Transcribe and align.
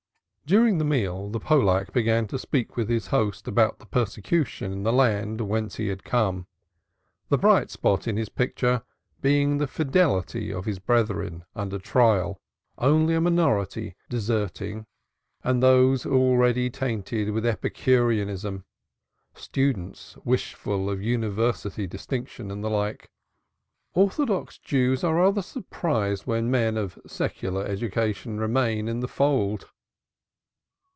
During 0.47 0.79
the 0.79 0.83
meal 0.83 1.29
the 1.29 1.39
Pollack 1.39 1.93
began 1.93 2.27
to 2.27 2.37
speak 2.37 2.75
with 2.75 2.89
his 2.89 3.07
host 3.07 3.47
about 3.47 3.79
the 3.79 3.85
persecution 3.85 4.73
in 4.73 4.83
the 4.83 4.91
land 4.91 5.39
whence 5.39 5.77
he 5.77 5.87
had 5.87 6.03
come, 6.03 6.45
the 7.29 7.37
bright 7.37 7.69
spot 7.71 8.05
in 8.05 8.17
his 8.17 8.27
picture 8.27 8.81
being 9.21 9.59
the 9.59 9.65
fidelity 9.67 10.51
of 10.51 10.65
his 10.65 10.77
brethren 10.77 11.45
under 11.55 11.79
trial, 11.79 12.41
only 12.77 13.13
a 13.15 13.21
minority 13.21 13.95
deserting 14.09 14.85
and 15.41 15.63
those 15.63 16.05
already 16.05 16.69
tainted 16.69 17.29
with 17.31 17.45
Epicureanism 17.45 18.65
students 19.33 20.17
wishful 20.25 20.89
of 20.89 21.01
University 21.01 21.87
distinction 21.87 22.51
and 22.51 22.61
such 22.61 22.71
like. 22.73 23.09
Orthodox 23.93 24.57
Jews 24.57 25.01
are 25.01 25.15
rather 25.15 25.41
surprised 25.43 26.23
when 26.25 26.51
men 26.51 26.75
of 26.75 26.99
(secular) 27.07 27.63
education 27.65 28.37
remain 28.37 28.89
in 28.89 28.99
the 28.99 29.07
fold. 29.07 29.69